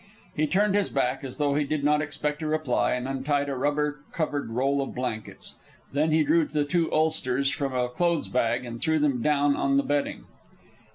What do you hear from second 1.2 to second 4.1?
as though he did not expect a reply, and untied a rubber